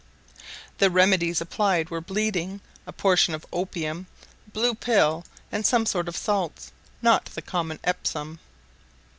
[0.79, 4.07] The remedies applied were bleeding, a portion of opium,
[4.51, 6.71] blue pill, and some sort of salts
[7.03, 8.39] not the common Epsom.